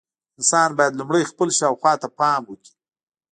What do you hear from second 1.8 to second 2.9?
ته پام وکړي.